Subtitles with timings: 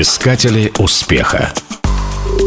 [0.00, 1.52] Искатели успеха.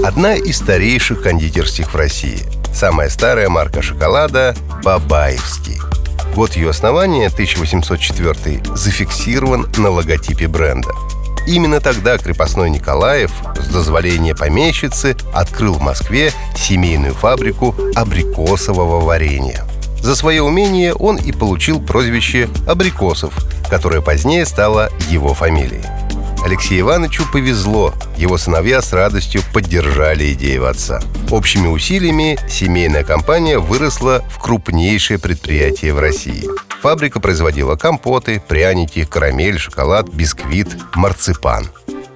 [0.06, 2.46] Одна из старейших кондитерских в России.
[2.74, 5.77] Самая старая марка шоколада– Бабаевский.
[6.33, 10.92] Год ее основания, 1804, зафиксирован на логотипе бренда.
[11.46, 19.66] Именно тогда крепостной Николаев с дозволения помещицы открыл в Москве семейную фабрику абрикосового варенья.
[20.02, 23.34] За свое умение он и получил прозвище «Абрикосов»,
[23.70, 25.84] которое позднее стало его фамилией.
[26.44, 27.94] Алексею Ивановичу повезло.
[28.18, 31.00] Его сыновья с радостью поддержали идею отца.
[31.30, 36.50] Общими усилиями семейная компания выросла в крупнейшее предприятие в России.
[36.81, 41.67] Фабрика производила компоты, пряники, карамель, шоколад, бисквит, марципан.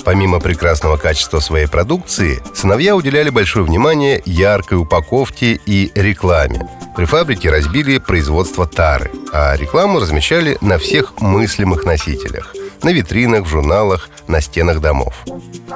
[0.03, 6.67] Помимо прекрасного качества своей продукции, сыновья уделяли большое внимание яркой упаковке и рекламе.
[6.95, 12.53] При фабрике разбили производство тары, а рекламу размещали на всех мыслимых носителях–
[12.84, 15.15] на витринах, в журналах, на стенах домов.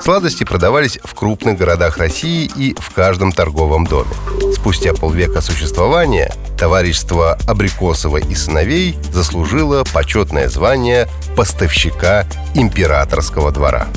[0.02, 4.12] Сладости продавались в крупных городах России и в каждом торговом доме.
[4.54, 13.88] Спустя полвека существования товарищество Абрикосова и сыновей заслужило почетное звание поставщика императорского двора.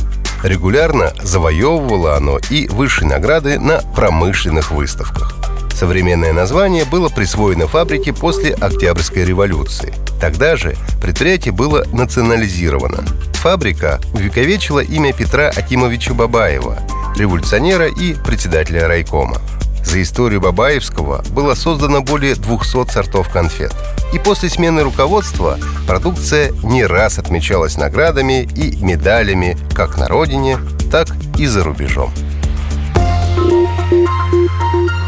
[0.43, 5.37] Регулярно завоевывало оно и высшие награды на промышленных выставках.
[5.75, 9.93] Современное название было присвоено фабрике после Октябрьской революции.
[10.21, 13.05] Тогда же предприятие было национализировано.
[13.35, 16.79] Фабрика увековечила имя Петра Акимовича Бабаева,
[17.17, 19.39] революционера и председателя райкома.
[19.85, 23.75] За историю Бабаевского было создано более 200 сортов конфет.
[24.15, 30.59] И после смены руководства продукция не раз отмечалась наградами и медалями как на родине,
[30.91, 32.13] так и за рубежом.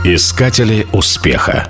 [0.06, 1.66] Искатели успеха.